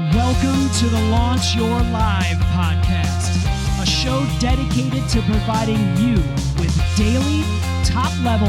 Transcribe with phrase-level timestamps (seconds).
[0.00, 6.14] Welcome to the Launch Your Live podcast, a show dedicated to providing you
[6.58, 7.42] with daily,
[7.84, 8.48] top level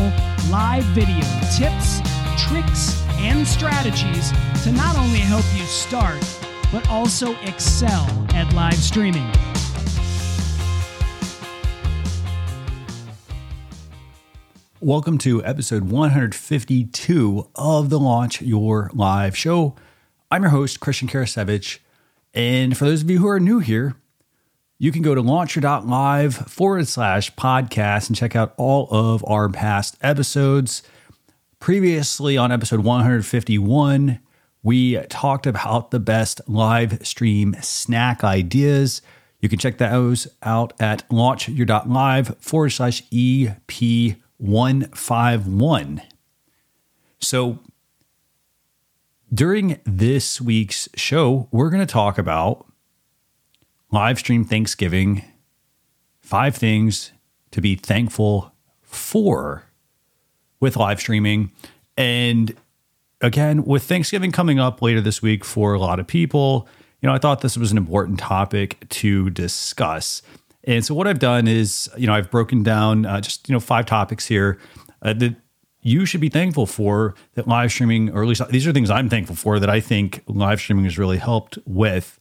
[0.49, 1.19] live video
[1.53, 1.99] tips,
[2.37, 4.31] tricks, and strategies
[4.63, 6.23] to not only help you start,
[6.71, 9.29] but also excel at live streaming.
[14.79, 19.75] Welcome to episode 152 of the Launch Your Live show.
[20.33, 21.79] I'm your host, Christian Karasiewicz.
[22.33, 23.97] And for those of you who are new here,
[24.79, 29.97] you can go to launchyour.live forward slash podcast and check out all of our past
[30.01, 30.83] episodes.
[31.59, 34.21] Previously, on episode 151,
[34.63, 39.01] we talked about the best live stream snack ideas.
[39.41, 46.01] You can check those out at launchyour.live forward slash EP 151.
[47.19, 47.59] So,
[49.33, 52.65] during this week's show, we're going to talk about
[53.91, 55.23] live stream Thanksgiving,
[56.19, 57.11] five things
[57.51, 59.65] to be thankful for
[60.59, 61.51] with live streaming.
[61.97, 62.55] And
[63.21, 66.67] again, with Thanksgiving coming up later this week for a lot of people,
[67.01, 70.21] you know, I thought this was an important topic to discuss.
[70.63, 73.59] And so what I've done is, you know, I've broken down uh, just, you know,
[73.59, 74.59] five topics here
[75.01, 75.35] uh, that
[75.81, 79.09] you should be thankful for that live streaming, or at least these are things I'm
[79.09, 82.19] thankful for that I think live streaming has really helped with.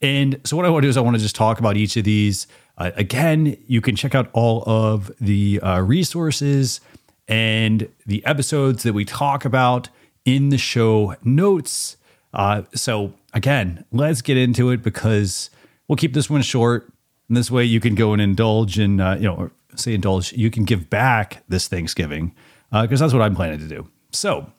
[0.00, 1.96] And so what I want to do is I want to just talk about each
[1.96, 2.46] of these.
[2.76, 6.80] Uh, again, you can check out all of the uh, resources
[7.28, 9.88] and the episodes that we talk about
[10.24, 11.96] in the show notes.
[12.34, 15.50] Uh, so again, let's get into it because
[15.88, 16.90] we'll keep this one short.
[17.28, 20.50] And this way you can go and indulge in, uh, you know, say indulge, you
[20.50, 22.34] can give back this Thanksgiving
[22.72, 23.88] because uh, that's what I'm planning to do.
[24.12, 24.50] So,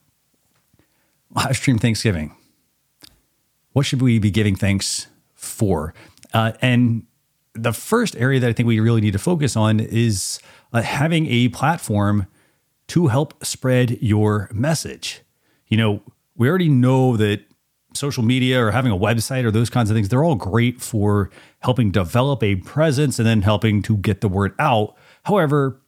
[1.36, 2.36] live stream Thanksgiving.
[3.72, 5.94] What should we be giving thanks for?
[6.34, 7.08] Uh, and
[7.54, 10.40] the first area that I think we really need to focus on is
[10.72, 12.28] uh, having a platform
[12.88, 15.22] to help spread your message.
[15.68, 16.02] You know,
[16.36, 17.42] we already know that
[17.94, 21.30] social media or having a website or those kinds of things, they're all great for
[21.60, 24.96] helping develop a presence and then helping to get the word out.
[25.24, 25.80] However,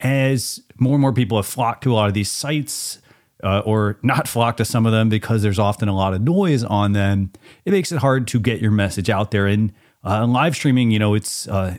[0.00, 3.00] as more and more people have flocked to a lot of these sites,
[3.42, 6.62] uh, or not flocked to some of them because there's often a lot of noise
[6.64, 7.32] on them,
[7.64, 9.46] it makes it hard to get your message out there.
[9.46, 9.72] And
[10.04, 11.76] uh, live streaming, you know, it's uh,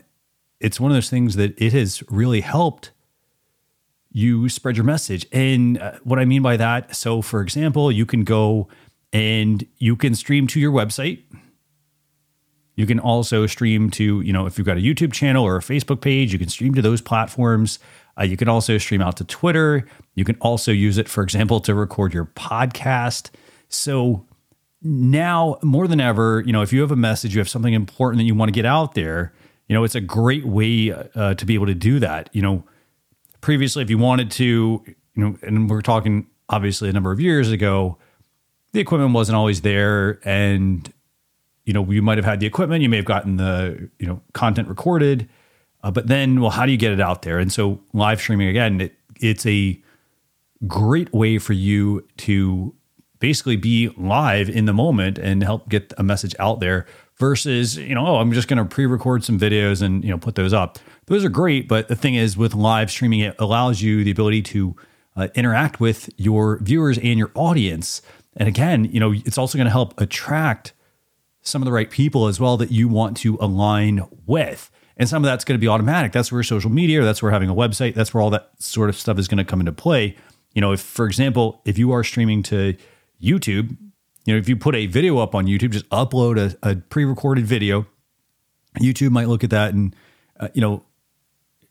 [0.60, 2.92] it's one of those things that it has really helped
[4.12, 5.26] you spread your message.
[5.32, 8.68] And uh, what I mean by that, so for example, you can go
[9.12, 11.22] and you can stream to your website.
[12.74, 15.60] You can also stream to, you know, if you've got a YouTube channel or a
[15.60, 17.78] Facebook page, you can stream to those platforms.
[18.18, 19.86] Uh, you can also stream out to Twitter.
[20.14, 23.30] You can also use it, for example, to record your podcast.
[23.68, 24.26] So
[24.82, 28.18] now more than ever, you know, if you have a message, you have something important
[28.18, 29.32] that you want to get out there,
[29.68, 32.28] you know, it's a great way uh, to be able to do that.
[32.32, 32.64] You know,
[33.40, 37.50] previously, if you wanted to, you know, and we're talking obviously a number of years
[37.50, 37.96] ago,
[38.72, 40.92] the equipment wasn't always there and
[41.64, 44.20] you know you might have had the equipment you may have gotten the you know
[44.32, 45.28] content recorded
[45.82, 47.38] uh, but then well how do you get it out there?
[47.38, 49.80] And so live streaming again it, it's a
[50.66, 52.74] great way for you to
[53.18, 57.94] basically be live in the moment and help get a message out there versus you
[57.94, 60.78] know oh i'm just going to pre-record some videos and you know put those up.
[61.06, 64.42] Those are great but the thing is with live streaming it allows you the ability
[64.42, 64.76] to
[65.16, 68.02] uh, interact with your viewers and your audience.
[68.36, 70.72] And again, you know, it's also going to help attract
[71.42, 74.70] some of the right people as well that you want to align with.
[74.96, 76.12] And some of that's going to be automatic.
[76.12, 78.96] That's where social media, that's where having a website, that's where all that sort of
[78.96, 80.16] stuff is going to come into play.
[80.54, 82.76] You know, if, for example, if you are streaming to
[83.22, 83.76] YouTube,
[84.24, 87.04] you know, if you put a video up on YouTube, just upload a, a pre
[87.04, 87.86] recorded video.
[88.80, 89.96] YouTube might look at that and,
[90.38, 90.84] uh, you know,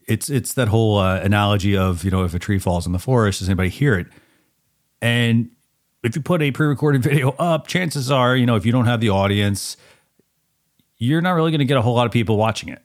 [0.07, 2.99] it's it's that whole uh, analogy of you know if a tree falls in the
[2.99, 4.07] forest, does anybody hear it?
[5.01, 5.49] And
[6.03, 8.99] if you put a pre-recorded video up, chances are, you know, if you don't have
[8.99, 9.77] the audience,
[10.97, 12.81] you're not really going to get a whole lot of people watching it.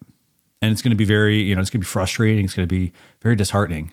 [0.62, 2.44] And it's going to be very, you know, it's going to be frustrating.
[2.44, 3.93] It's going to be very disheartening.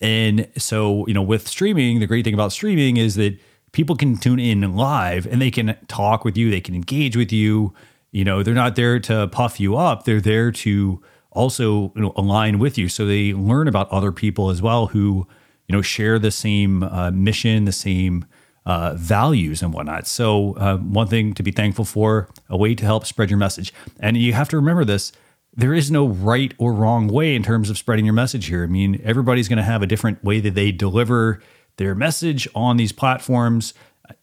[0.00, 3.38] And so, you know, with streaming, the great thing about streaming is that
[3.72, 7.32] people can tune in live and they can talk with you, they can engage with
[7.32, 7.74] you.
[8.12, 11.02] You know, they're not there to puff you up, they're there to
[11.32, 12.88] also you know, align with you.
[12.88, 15.26] So they learn about other people as well who
[15.68, 18.24] you know share the same uh, mission, the same
[18.64, 20.06] uh, values and whatnot.
[20.06, 23.72] So uh, one thing to be thankful for, a way to help spread your message,
[24.00, 25.12] and you have to remember this.
[25.56, 28.62] There is no right or wrong way in terms of spreading your message here.
[28.62, 31.40] I mean, everybody's going to have a different way that they deliver
[31.76, 33.72] their message on these platforms.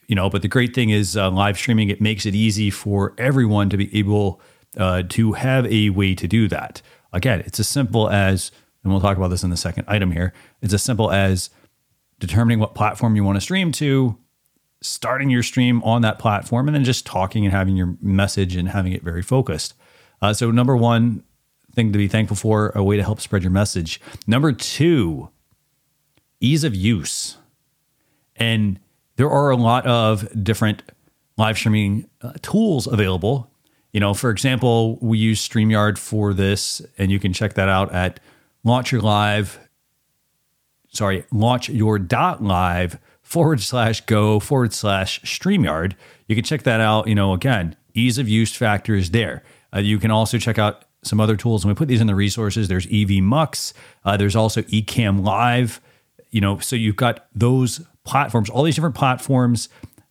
[0.07, 3.13] you know, but the great thing is uh, live streaming, it makes it easy for
[3.17, 4.41] everyone to be able
[4.77, 6.81] uh, to have a way to do that.
[7.11, 8.51] Again, it's as simple as,
[8.83, 11.49] and we'll talk about this in the second item here, it's as simple as
[12.19, 14.17] determining what platform you want to stream to,
[14.81, 18.69] starting your stream on that platform, and then just talking and having your message and
[18.69, 19.73] having it very focused.
[20.23, 21.21] Uh, so, number one
[21.75, 23.99] thing to be thankful for, a way to help spread your message.
[24.25, 25.27] Number two,
[26.39, 27.35] ease of use.
[28.37, 28.79] And
[29.17, 30.81] there are a lot of different
[31.35, 33.51] live streaming uh, tools available.
[33.91, 37.91] You know, for example, we use StreamYard for this, and you can check that out
[37.91, 38.21] at
[38.63, 39.59] launch your live,
[40.87, 45.95] sorry, launch your dot live forward slash go forward slash StreamYard.
[46.29, 47.09] You can check that out.
[47.09, 49.43] You know, again, ease of use factors there.
[49.73, 52.15] Uh, you can also check out some other tools, and we put these in the
[52.15, 52.67] resources.
[52.67, 53.73] There's EV Mux,
[54.05, 55.81] uh, there's also Ecamm Live.
[56.29, 59.69] You know, so you've got those platforms, all these different platforms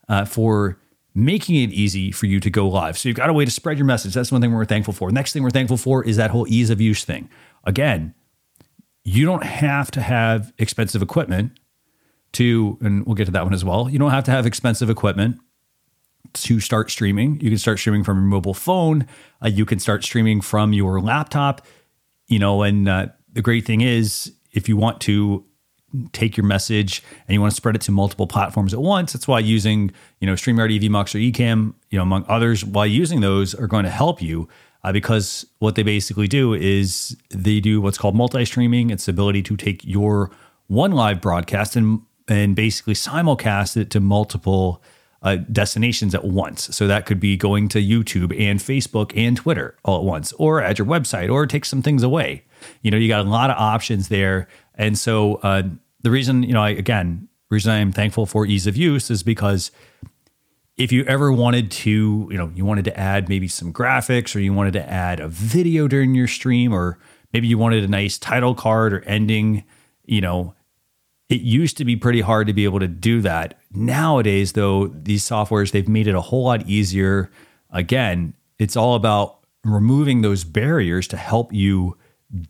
[0.08, 0.78] uh, for
[1.14, 2.96] making it easy for you to go live.
[2.96, 4.14] So you've got a way to spread your message.
[4.14, 5.10] That's one thing we're thankful for.
[5.10, 7.28] Next thing we're thankful for is that whole ease of use thing.
[7.64, 8.14] Again,
[9.04, 11.58] you don't have to have expensive equipment
[12.32, 13.90] to, and we'll get to that one as well.
[13.90, 15.38] You don't have to have expensive equipment
[16.34, 17.40] to start streaming.
[17.40, 19.06] You can start streaming from your mobile phone.
[19.42, 21.66] Uh, you can start streaming from your laptop.
[22.28, 25.44] You know, and uh, the great thing is, if you want to
[26.12, 29.28] take your message and you want to spread it to multiple platforms at once, that's
[29.28, 29.90] why using
[30.20, 33.84] you know StreamYard, EVMux, or Ecamm, you know, among others, while using those are going
[33.84, 34.48] to help you.
[34.84, 38.90] Uh, because what they basically do is they do what's called multi-streaming.
[38.90, 40.32] It's the ability to take your
[40.66, 44.82] one live broadcast and and basically simulcast it to multiple
[45.22, 46.74] uh, destinations at once.
[46.74, 50.60] So that could be going to YouTube and Facebook and Twitter all at once, or
[50.60, 52.44] at your website, or take some things away.
[52.82, 54.48] You know, you got a lot of options there.
[54.74, 55.62] And so uh,
[56.00, 59.22] the reason, you know, I, again, reason I am thankful for ease of use is
[59.22, 59.70] because
[60.76, 64.40] if you ever wanted to, you know, you wanted to add maybe some graphics or
[64.40, 66.98] you wanted to add a video during your stream, or
[67.32, 69.64] maybe you wanted a nice title card or ending,
[70.06, 70.54] you know,
[71.32, 73.58] it used to be pretty hard to be able to do that.
[73.72, 77.30] Nowadays, though, these softwares, they've made it a whole lot easier.
[77.70, 81.96] Again, it's all about removing those barriers to help you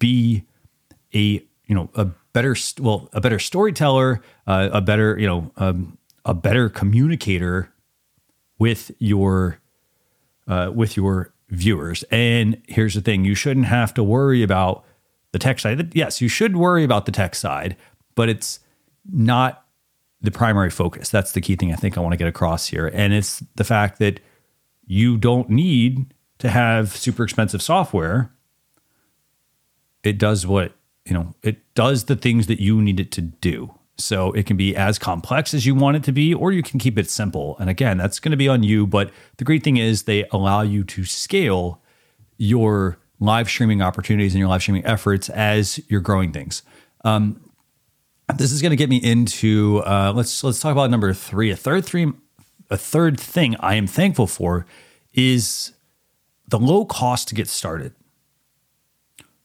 [0.00, 0.46] be
[1.14, 5.96] a, you know, a better, well, a better storyteller, uh, a better, you know, um,
[6.24, 7.72] a better communicator
[8.58, 9.60] with your,
[10.48, 12.02] uh, with your viewers.
[12.10, 14.84] And here's the thing: you shouldn't have to worry about
[15.30, 15.94] the tech side.
[15.94, 17.76] Yes, you should worry about the tech side,
[18.16, 18.58] but it's
[19.10, 19.64] not
[20.20, 21.08] the primary focus.
[21.08, 22.90] That's the key thing I think I want to get across here.
[22.92, 24.20] And it's the fact that
[24.86, 28.32] you don't need to have super expensive software.
[30.04, 33.74] It does what, you know, it does the things that you need it to do.
[33.98, 36.78] So it can be as complex as you want it to be, or you can
[36.78, 37.56] keep it simple.
[37.58, 38.86] And again, that's going to be on you.
[38.86, 41.80] But the great thing is they allow you to scale
[42.38, 46.62] your live streaming opportunities and your live streaming efforts as you're growing things.
[47.04, 47.40] Um,
[48.32, 51.50] this is going to get me into uh, let's let's talk about number three.
[51.50, 52.12] A third three,
[52.70, 54.66] a third thing I am thankful for
[55.12, 55.72] is
[56.48, 57.94] the low cost to get started.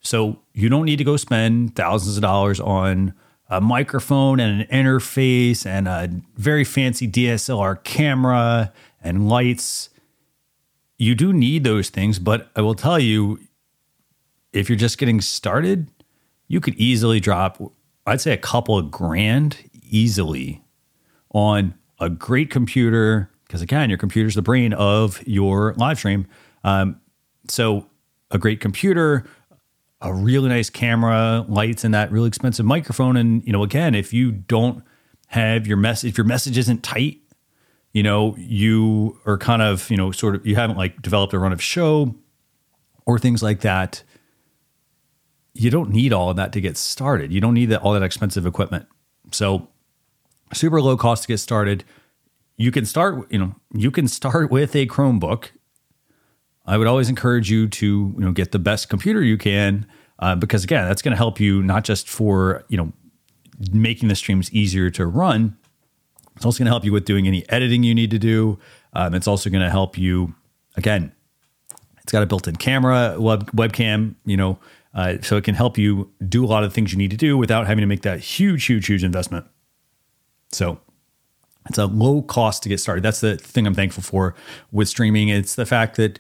[0.02, 3.14] So you don't need to go spend thousands of dollars on
[3.50, 9.90] a microphone and an interface and a very fancy DSLR camera and lights.
[10.98, 13.40] You do need those things, but I will tell you,
[14.52, 15.90] if you're just getting started,
[16.48, 17.62] you could easily drop
[18.08, 19.58] I'd say a couple of grand
[19.90, 20.64] easily
[21.32, 26.28] on a great computer because again, your computer's the brain of your live stream.
[26.64, 27.00] Um,
[27.48, 27.88] so
[28.32, 29.26] a great computer,
[30.02, 33.16] a really nice camera, lights, and that really expensive microphone.
[33.16, 34.84] And you know, again, if you don't
[35.28, 37.20] have your message, if your message isn't tight,
[37.94, 41.40] you know, you are kind of, you know, sort of, you haven't like developed a
[41.40, 42.16] run of show
[43.06, 44.04] or things like that
[45.60, 47.32] you don't need all of that to get started.
[47.32, 48.88] You don't need that, all that expensive equipment.
[49.32, 49.68] So
[50.54, 51.84] super low cost to get started.
[52.58, 55.50] You can start, you know, you can start with a Chromebook.
[56.66, 59.86] I would always encourage you to, you know, get the best computer you can
[60.20, 62.92] uh, because again, that's going to help you not just for, you know,
[63.72, 65.58] making the streams easier to run.
[66.36, 68.60] It's also going to help you with doing any editing you need to do.
[68.94, 70.36] Um, it's also going to help you,
[70.76, 71.12] again,
[72.02, 74.60] it's got a built-in camera, web, webcam, you know,
[74.94, 77.38] uh, so it can help you do a lot of things you need to do
[77.38, 79.46] without having to make that huge, huge, huge investment.
[80.52, 80.80] So
[81.70, 83.04] it's a low cost to get started.
[83.04, 84.36] That's the thing I'm thankful for
[84.72, 85.30] with streaming.
[85.30, 86.20] It's the fact that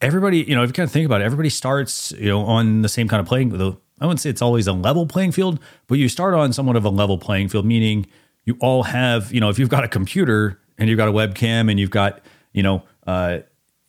[0.00, 2.82] everybody, you know, if you kind of think about it, everybody starts, you know, on
[2.82, 3.54] the same kind of playing.
[3.54, 6.84] I wouldn't say it's always a level playing field, but you start on somewhat of
[6.84, 8.06] a level playing field, meaning
[8.44, 11.70] you all have, you know, if you've got a computer and you've got a webcam
[11.70, 12.20] and you've got,
[12.52, 13.38] you know, uh,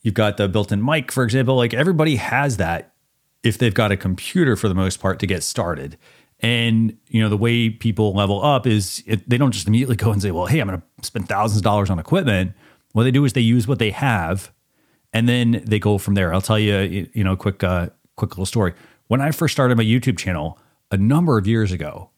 [0.02, 2.93] you've got the built-in mic, for example, like everybody has that
[3.44, 5.96] if they've got a computer for the most part to get started.
[6.40, 10.10] And you know the way people level up is it, they don't just immediately go
[10.10, 12.54] and say, "Well, hey, I'm going to spend thousands of dollars on equipment."
[12.92, 14.52] What they do is they use what they have,
[15.12, 16.32] and then they go from there.
[16.32, 18.72] I'll tell you, you know, a quick, uh, quick little story.
[19.08, 20.58] When I first started my YouTube channel
[20.92, 22.10] a number of years ago,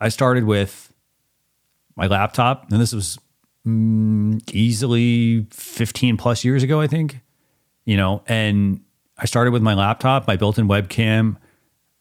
[0.00, 0.92] I started with
[1.94, 3.16] my laptop, and this was
[3.64, 7.20] mm, easily 15 plus years ago, I think.
[7.84, 8.80] You know, and
[9.16, 11.36] I started with my laptop, my built-in webcam.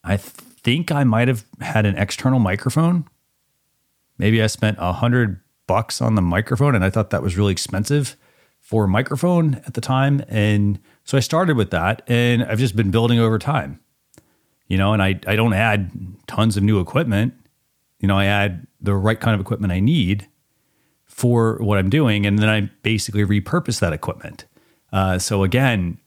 [0.03, 3.05] I think I might have had an external microphone.
[4.17, 7.51] Maybe I spent a hundred bucks on the microphone, and I thought that was really
[7.51, 8.15] expensive
[8.59, 10.23] for a microphone at the time.
[10.27, 13.79] And so I started with that, and I've just been building over time.
[14.67, 15.91] You know, and I I don't add
[16.27, 17.33] tons of new equipment.
[17.99, 20.27] You know, I add the right kind of equipment I need
[21.05, 24.45] for what I'm doing, and then I basically repurpose that equipment.
[24.91, 25.99] Uh, so again,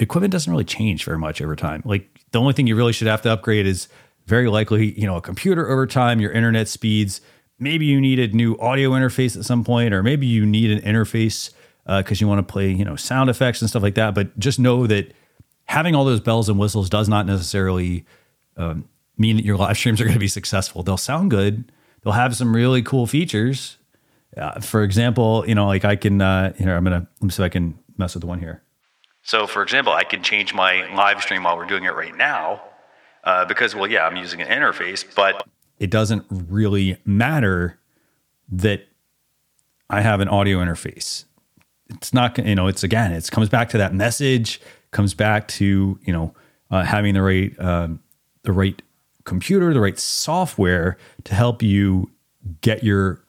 [0.00, 1.82] equipment doesn't really change very much over time.
[1.84, 3.88] Like the only thing you really should have to upgrade is
[4.26, 7.20] very likely, you know, a computer over time, your internet speeds.
[7.58, 10.80] Maybe you need a new audio interface at some point, or maybe you need an
[10.80, 11.50] interface
[11.84, 14.14] because uh, you want to play, you know, sound effects and stuff like that.
[14.14, 15.12] But just know that
[15.64, 18.04] having all those bells and whistles does not necessarily
[18.56, 20.82] um, mean that your live streams are going to be successful.
[20.82, 21.72] They'll sound good.
[22.02, 23.78] They'll have some really cool features.
[24.36, 27.42] Uh, for example, you know, like I can, uh, know, I'm to, let me see
[27.42, 28.62] if I can mess with the one here.
[29.28, 32.62] So, for example, I can change my live stream while we're doing it right now
[33.24, 35.46] uh, because, well, yeah, I'm using an interface, but
[35.78, 37.78] it doesn't really matter
[38.50, 38.88] that
[39.90, 41.26] I have an audio interface.
[41.90, 45.98] It's not, you know, it's again, it comes back to that message, comes back to,
[46.02, 46.34] you know,
[46.70, 48.00] uh, having the right, um,
[48.44, 48.80] the right
[49.24, 52.10] computer, the right software to help you
[52.62, 53.20] get your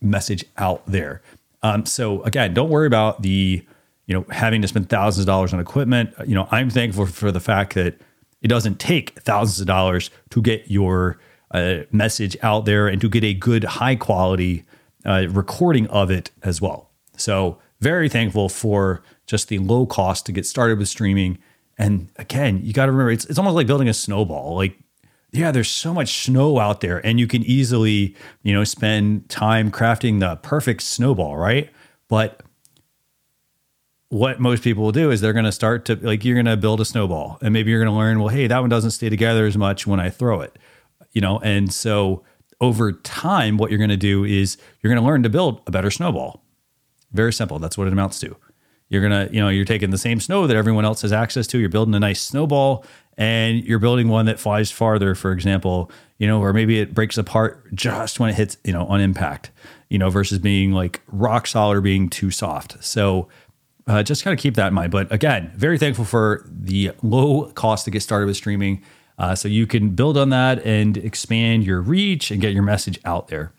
[0.00, 1.20] message out there.
[1.64, 3.66] Um, so again, don't worry about the
[4.08, 6.12] you know, having to spend thousands of dollars on equipment.
[6.26, 8.00] You know, I'm thankful for the fact that
[8.40, 11.18] it doesn't take thousands of dollars to get your
[11.50, 14.64] uh, message out there and to get a good, high quality
[15.04, 16.90] uh, recording of it as well.
[17.16, 21.38] So, very thankful for just the low cost to get started with streaming.
[21.76, 24.56] And again, you got to remember, it's, it's almost like building a snowball.
[24.56, 24.76] Like,
[25.30, 29.70] yeah, there's so much snow out there, and you can easily, you know, spend time
[29.70, 31.70] crafting the perfect snowball, right?
[32.08, 32.42] But
[34.18, 36.56] what most people will do is they're going to start to like you're going to
[36.56, 39.08] build a snowball and maybe you're going to learn well hey that one doesn't stay
[39.08, 40.58] together as much when i throw it
[41.12, 41.38] you know?
[41.40, 42.22] And so
[42.60, 45.70] over time what you're going to do is you're going to learn to build a
[45.70, 46.42] better snowball.
[47.12, 47.58] Very simple.
[47.58, 48.36] That's what it amounts to.
[48.88, 51.46] You're going to you know you're taking the same snow that everyone else has access
[51.48, 52.86] to you're building a nice snowball
[53.18, 57.18] and you're building one that flies farther for example you know or maybe it breaks
[57.18, 59.50] apart just when it hits you know on impact
[59.90, 62.82] you know versus being like rock solid or being too soft.
[62.82, 63.28] So
[63.88, 64.92] uh, just kind of keep that in mind.
[64.92, 68.82] But again, very thankful for the low cost to get started with streaming.
[69.18, 73.00] Uh, so you can build on that and expand your reach and get your message
[73.04, 73.52] out there,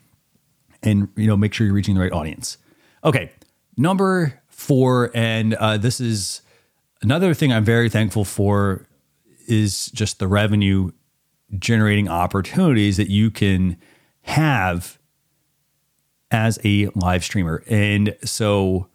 [0.84, 2.58] and you know make sure you're reaching the right audience.
[3.04, 3.32] Okay,
[3.76, 6.42] number four, and uh, this is
[7.02, 8.86] another thing I'm very thankful for
[9.48, 10.92] is just the revenue
[11.58, 13.76] generating opportunities that you can
[14.22, 15.00] have
[16.32, 18.89] as a live streamer, and so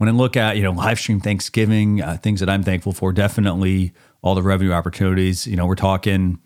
[0.00, 3.12] when I look at you know live stream Thanksgiving, uh, things that I'm thankful for,
[3.12, 3.92] definitely
[4.22, 5.46] all the revenue opportunities.
[5.46, 6.40] You know, we're talking.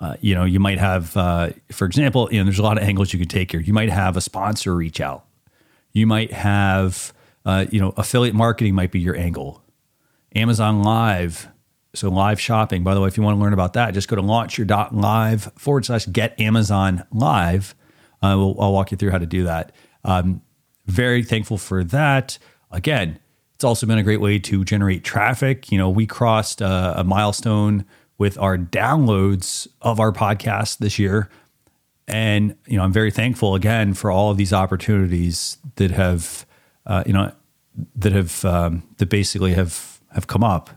[0.00, 2.84] Uh, you know, you might have, uh, for example, you know, there's a lot of
[2.84, 3.60] angles you could take here.
[3.60, 5.26] You might have a sponsor reach out.
[5.92, 7.12] You might have,
[7.44, 9.60] uh, you know, affiliate marketing might be your angle.
[10.36, 11.48] Amazon Live,
[11.96, 12.84] so live shopping.
[12.84, 15.84] By the way, if you want to learn about that, just go to launchyour.live forward
[15.84, 17.74] slash get Amazon Live.
[18.22, 19.72] Uh, we'll, I'll walk you through how to do that.
[20.04, 20.42] Um,
[20.86, 22.38] very thankful for that.
[22.70, 23.18] Again,
[23.54, 25.72] it's also been a great way to generate traffic.
[25.72, 27.84] You know, we crossed uh, a milestone
[28.16, 31.28] with our downloads of our podcast this year.
[32.06, 36.46] And, you know, I'm very thankful again for all of these opportunities that have,
[36.86, 37.32] uh, you know,
[37.96, 40.70] that have, um, that basically have, have come up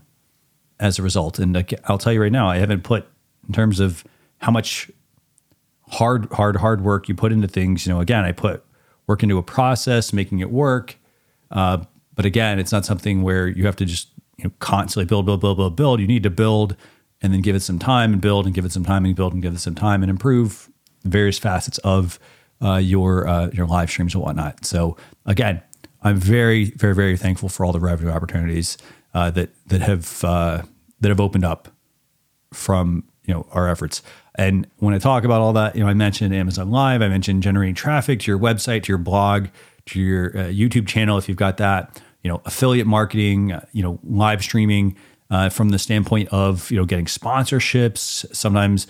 [0.80, 1.40] as a result.
[1.40, 1.56] And
[1.86, 3.08] I'll tell you right now, I haven't put
[3.48, 4.04] in terms of
[4.40, 4.92] how much
[5.90, 7.86] hard, hard, hard work you put into things.
[7.86, 8.64] You know, again, I put
[9.08, 10.98] work into a process, making it work.
[11.52, 11.84] Uh,
[12.16, 15.42] but again, it's not something where you have to just you know constantly build, build,
[15.42, 16.00] build, build, build.
[16.00, 16.76] You need to build
[17.22, 19.34] and then give it some time and build and give it some time and build
[19.34, 20.70] and give it some time and improve
[21.04, 22.20] various facets of
[22.62, 24.66] uh, your uh, your live streams and whatnot.
[24.66, 25.62] So again,
[26.04, 28.78] I'm very, very, very thankful for all the revenue opportunities
[29.14, 30.64] uh, that that have uh,
[31.00, 31.70] that have opened up
[32.54, 34.02] from you know our efforts.
[34.36, 37.44] And when I talk about all that, you know, I mentioned Amazon Live, I mentioned
[37.44, 39.48] generating traffic to your website, to your blog,
[39.88, 43.84] to your uh, YouTube channel if you've got that, you know, affiliate marketing, uh, you
[43.84, 44.96] know, live streaming
[45.30, 48.26] uh, from the standpoint of, you know, getting sponsorships.
[48.34, 48.88] Sometimes,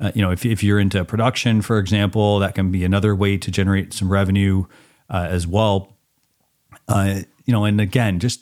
[0.00, 3.36] uh, you know, if, if you're into production, for example, that can be another way
[3.36, 4.64] to generate some revenue
[5.10, 5.96] uh, as well.
[6.88, 8.40] Uh, you know, and again, just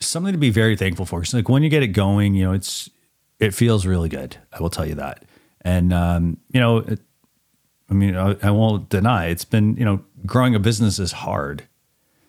[0.00, 1.20] something to be very thankful for.
[1.20, 2.90] Because like when you get it going, you know, it's
[3.38, 4.36] it feels really good.
[4.52, 5.24] I will tell you that.
[5.60, 7.00] And um, you know, it,
[7.90, 11.64] I mean, I, I won't deny it's been you know growing a business is hard.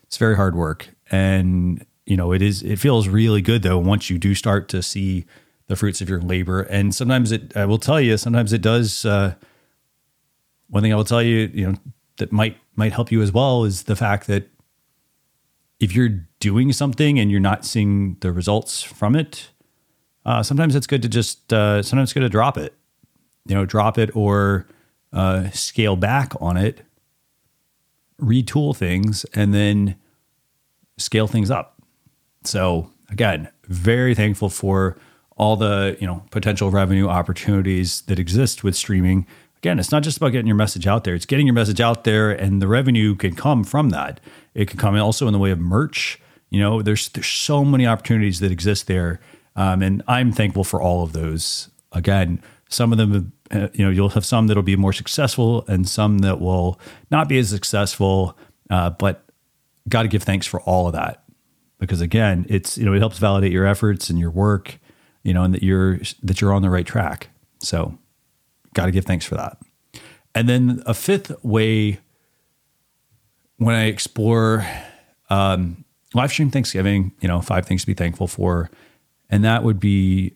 [0.04, 2.64] It's very hard work, and you know it is.
[2.64, 5.26] It feels really good though once you do start to see
[5.68, 6.62] the fruits of your labor.
[6.62, 9.06] And sometimes it, I will tell you, sometimes it does.
[9.06, 9.36] Uh,
[10.70, 11.78] one thing I will tell you, you know,
[12.18, 14.50] that might might help you as well is the fact that
[15.80, 19.52] if you're doing something and you're not seeing the results from it,
[20.27, 22.74] uh, sometimes it's good to just uh, sometimes it's good to drop it.
[23.46, 24.67] You know, drop it or
[25.13, 26.81] uh, scale back on it,
[28.22, 29.96] retool things, and then
[30.98, 31.81] scale things up.
[32.43, 34.98] So again, very thankful for
[35.38, 39.25] all the you know potential revenue opportunities that exist with streaming.
[39.60, 42.03] Again, it's not just about getting your message out there; it's getting your message out
[42.03, 44.19] there, and the revenue can come from that.
[44.53, 46.19] It can come also in the way of merch.
[46.50, 49.22] You know, there's there's so many opportunities that exist there,
[49.58, 51.70] um, and I'm thankful for all of those.
[51.92, 55.88] Again, some of them, uh, you know, you'll have some that'll be more successful, and
[55.88, 56.80] some that will
[57.12, 58.38] not be as successful.
[58.70, 59.26] Uh, but
[59.90, 61.24] got to give thanks for all of that
[61.80, 64.80] because again, it's you know it helps validate your efforts and your work,
[65.24, 67.30] you know, and that you're that you're on the right track.
[67.60, 67.98] So,
[68.74, 69.58] got to give thanks for that.
[70.36, 72.00] And then a fifth way
[73.58, 74.68] when I explore
[75.30, 75.84] um,
[76.14, 78.70] live stream Thanksgiving, you know, five things to be thankful for,
[79.29, 80.34] and that would be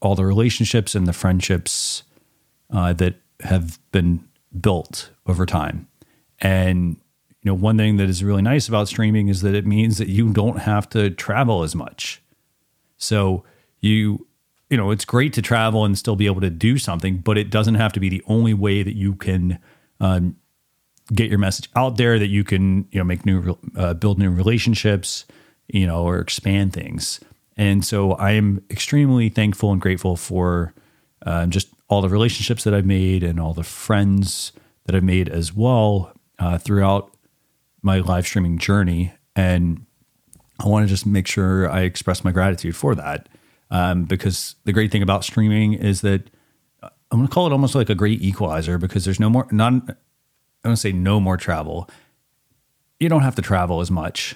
[0.00, 2.04] all the relationships and the friendships
[2.72, 4.26] uh, that have been
[4.60, 5.88] built over time.
[6.40, 6.96] And
[7.42, 10.08] you know, one thing that is really nice about streaming is that it means that
[10.08, 12.22] you don't have to travel as much.
[12.96, 13.44] So
[13.80, 14.26] you
[14.70, 17.48] you know, it's great to travel and still be able to do something, but it
[17.48, 19.58] doesn't have to be the only way that you can
[19.98, 20.36] um,
[21.12, 24.30] get your message out there that you can you know make new uh, build new
[24.30, 25.24] relationships
[25.68, 27.20] you know or expand things
[27.58, 30.72] and so i am extremely thankful and grateful for
[31.26, 34.52] uh, just all the relationships that i've made and all the friends
[34.86, 37.14] that i've made as well uh, throughout
[37.82, 39.84] my live streaming journey and
[40.60, 43.28] i want to just make sure i express my gratitude for that
[43.70, 46.30] um, because the great thing about streaming is that
[46.82, 49.46] uh, i'm going to call it almost like a great equalizer because there's no more
[49.50, 49.96] not
[50.64, 51.88] I don't say no more travel.
[52.98, 54.34] You don't have to travel as much.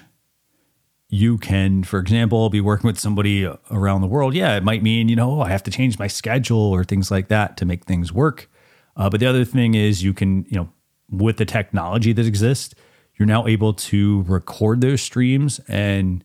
[1.13, 4.33] You can, for example, be working with somebody around the world.
[4.33, 7.27] Yeah, it might mean, you know, I have to change my schedule or things like
[7.27, 8.49] that to make things work.
[8.97, 10.69] Uh, but the other thing is, you can, you know,
[11.11, 12.73] with the technology that exists,
[13.15, 16.23] you're now able to record those streams and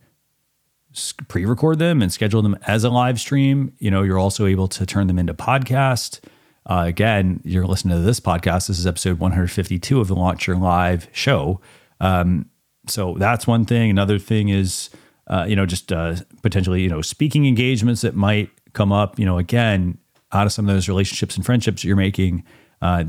[1.28, 3.74] pre-record them and schedule them as a live stream.
[3.78, 6.20] You know, you're also able to turn them into podcast.
[6.64, 8.68] Uh, again, you're listening to this podcast.
[8.68, 11.60] This is episode 152 of the Launch Your Live show.
[12.00, 12.46] Um,
[12.90, 13.90] so that's one thing.
[13.90, 14.90] Another thing is,
[15.26, 19.18] uh, you know, just uh, potentially, you know, speaking engagements that might come up.
[19.18, 19.98] You know, again,
[20.32, 22.44] out of some of those relationships and friendships you're making,
[22.82, 23.04] uh,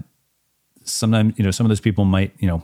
[0.83, 2.63] sometimes, you know, some of those people might, you know,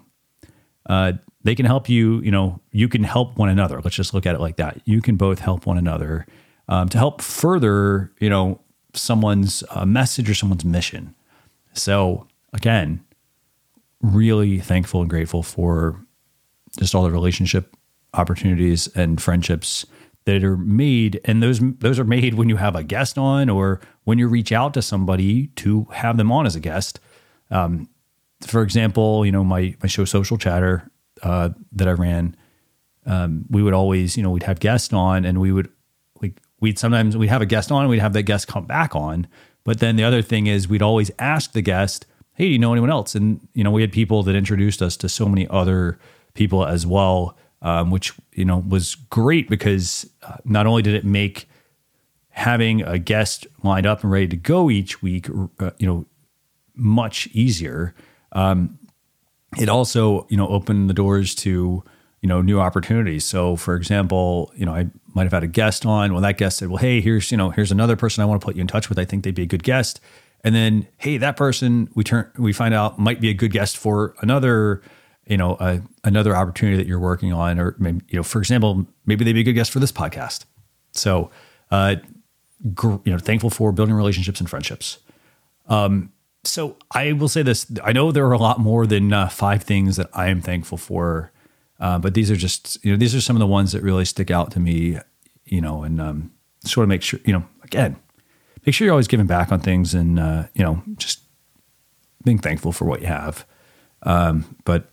[0.87, 2.19] uh, they can help you.
[2.21, 3.81] You know, you can help one another.
[3.81, 4.81] Let's just look at it like that.
[4.85, 6.25] You can both help one another
[6.67, 8.61] um, to help further, you know,
[8.93, 11.15] someone's uh, message or someone's mission.
[11.73, 13.03] So, again,
[14.01, 16.04] really thankful and grateful for
[16.77, 17.75] just all the relationship
[18.13, 19.85] opportunities and friendships
[20.25, 23.79] that are made and those those are made when you have a guest on or
[24.05, 26.99] when you reach out to somebody to have them on as a guest
[27.51, 27.87] um,
[28.41, 30.89] for example you know my my show social chatter
[31.23, 32.35] uh, that i ran
[33.05, 35.69] um, we would always you know we'd have guests on and we would
[36.21, 38.95] like we'd sometimes we'd have a guest on and we'd have that guest come back
[38.95, 39.27] on.
[39.63, 42.71] But then the other thing is we'd always ask the guest, hey, do you know
[42.71, 43.15] anyone else?
[43.15, 45.97] And, you know, we had people that introduced us to so many other
[46.35, 51.03] people as well, um, which, you know, was great because uh, not only did it
[51.03, 51.49] make
[52.29, 55.27] having a guest lined up and ready to go each week,
[55.59, 56.05] uh, you know,
[56.75, 57.95] much easier.
[58.33, 58.77] Um,
[59.57, 61.83] it also, you know, opened the doors to,
[62.21, 63.23] you know, new opportunities.
[63.23, 66.11] So, for example, you know, I might have had a guest on.
[66.11, 68.45] Well, that guest said, "Well, hey, here's you know here's another person I want to
[68.45, 68.99] put you in touch with.
[68.99, 70.01] I think they'd be a good guest."
[70.43, 73.77] And then, hey, that person we turn we find out might be a good guest
[73.77, 74.81] for another
[75.27, 78.85] you know uh, another opportunity that you're working on, or maybe you know, for example,
[79.05, 80.45] maybe they'd be a good guest for this podcast.
[80.91, 81.31] So,
[81.71, 81.95] uh,
[82.73, 84.99] gr- you know, thankful for building relationships and friendships.
[85.67, 86.11] Um,
[86.43, 89.63] so I will say this: I know there are a lot more than uh, five
[89.63, 91.31] things that I am thankful for,
[91.79, 94.05] uh, but these are just you know these are some of the ones that really
[94.05, 94.99] stick out to me.
[95.45, 96.31] You know, and um,
[96.63, 97.95] sort of make sure you know again,
[98.65, 101.21] make sure you're always giving back on things, and uh, you know just
[102.23, 103.45] being thankful for what you have.
[104.03, 104.91] Um, but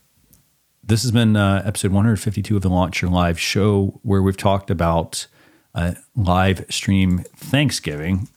[0.92, 4.68] this has been uh, episode 152 of the Launch Your Live show, where we've talked
[4.70, 5.26] about
[5.74, 8.28] uh, live stream Thanksgiving,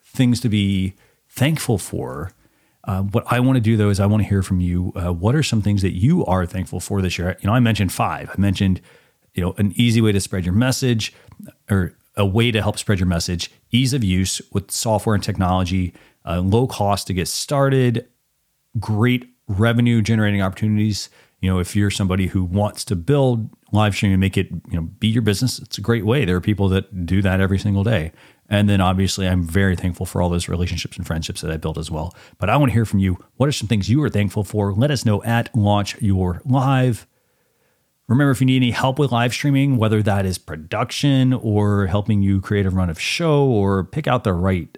[0.00, 0.94] things to be
[1.28, 2.30] thankful for.
[2.84, 4.92] Uh, what I want to do though is I want to hear from you.
[4.94, 7.36] Uh, what are some things that you are thankful for this year?
[7.40, 8.30] You know, I mentioned five.
[8.30, 8.80] I mentioned,
[9.34, 11.12] you know, an easy way to spread your message,
[11.68, 15.92] or a way to help spread your message, ease of use with software and technology,
[16.24, 18.06] uh, low cost to get started,
[18.78, 21.10] great revenue generating opportunities.
[21.40, 24.74] You know, if you're somebody who wants to build live stream and make it, you
[24.74, 26.24] know, be your business, it's a great way.
[26.24, 28.12] There are people that do that every single day.
[28.48, 31.78] And then obviously, I'm very thankful for all those relationships and friendships that I built
[31.78, 32.14] as well.
[32.38, 33.24] But I want to hear from you.
[33.36, 34.72] What are some things you are thankful for?
[34.72, 37.06] Let us know at Launch Your Live.
[38.08, 42.22] Remember, if you need any help with live streaming, whether that is production or helping
[42.22, 44.76] you create a run of show or pick out the right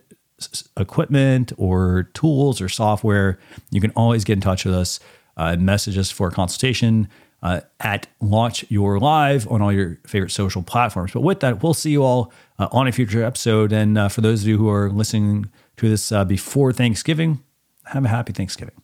[0.76, 3.38] equipment or tools or software,
[3.70, 5.00] you can always get in touch with us,
[5.36, 7.08] uh, message us for a consultation
[7.42, 11.12] uh, at Launch Your Live on all your favorite social platforms.
[11.12, 13.72] But with that, we'll see you all uh, on a future episode.
[13.72, 17.42] And uh, for those of you who are listening to this uh, before Thanksgiving,
[17.86, 18.80] have a happy Thanksgiving.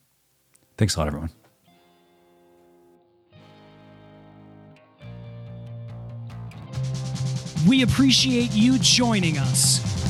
[0.77, 1.31] Thanks a lot, everyone.
[7.67, 9.98] We appreciate you joining us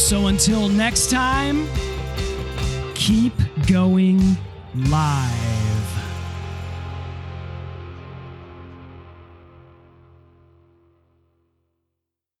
[0.00, 1.68] So until next time,
[2.94, 3.32] keep
[3.68, 4.36] going
[4.74, 5.49] live.